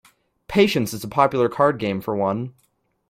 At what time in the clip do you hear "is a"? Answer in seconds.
0.93-1.07